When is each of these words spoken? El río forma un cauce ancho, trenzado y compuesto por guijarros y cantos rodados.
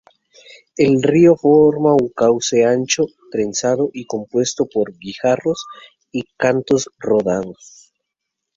El 0.77 1.03
río 1.03 1.35
forma 1.35 1.93
un 1.93 2.09
cauce 2.09 2.65
ancho, 2.65 3.05
trenzado 3.31 3.91
y 3.93 4.07
compuesto 4.07 4.65
por 4.65 4.97
guijarros 4.97 5.67
y 6.11 6.23
cantos 6.37 6.89
rodados. 6.97 7.93